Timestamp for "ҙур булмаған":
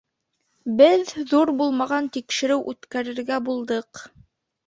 1.33-2.09